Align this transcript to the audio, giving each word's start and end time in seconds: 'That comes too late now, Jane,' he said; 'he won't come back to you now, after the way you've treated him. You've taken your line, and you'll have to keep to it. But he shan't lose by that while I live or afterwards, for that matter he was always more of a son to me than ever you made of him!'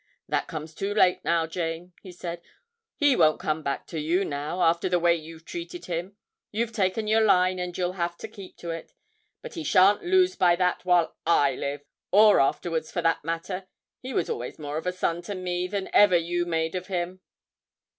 'That 0.27 0.47
comes 0.47 0.73
too 0.73 0.95
late 0.95 1.23
now, 1.23 1.45
Jane,' 1.45 1.93
he 2.01 2.11
said; 2.11 2.41
'he 2.95 3.15
won't 3.15 3.39
come 3.39 3.61
back 3.61 3.85
to 3.85 3.99
you 3.99 4.25
now, 4.25 4.63
after 4.63 4.89
the 4.89 4.97
way 4.97 5.13
you've 5.13 5.45
treated 5.45 5.85
him. 5.85 6.17
You've 6.51 6.71
taken 6.71 7.05
your 7.05 7.21
line, 7.21 7.59
and 7.59 7.77
you'll 7.77 7.91
have 7.91 8.17
to 8.17 8.27
keep 8.27 8.57
to 8.57 8.71
it. 8.71 8.95
But 9.43 9.53
he 9.53 9.63
shan't 9.63 10.03
lose 10.03 10.35
by 10.35 10.55
that 10.55 10.85
while 10.85 11.15
I 11.27 11.53
live 11.53 11.81
or 12.09 12.39
afterwards, 12.39 12.89
for 12.89 13.03
that 13.03 13.23
matter 13.23 13.67
he 13.99 14.11
was 14.11 14.27
always 14.27 14.57
more 14.57 14.77
of 14.79 14.87
a 14.87 14.91
son 14.91 15.21
to 15.21 15.35
me 15.35 15.67
than 15.67 15.87
ever 15.93 16.17
you 16.17 16.47
made 16.47 16.73
of 16.73 16.87
him!' 16.87 17.21